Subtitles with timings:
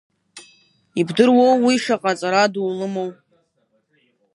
[0.99, 3.09] Ибдыруоу уи шаҟа аҵара ду лымоу.